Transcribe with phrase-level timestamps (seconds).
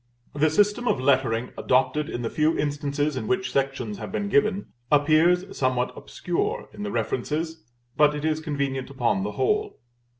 [0.33, 4.73] The system of lettering adopted in the few instances in which sections have been given,
[4.91, 7.63] appears somewhat obscure in the references,
[7.97, 9.77] but it is convenient upon the whole.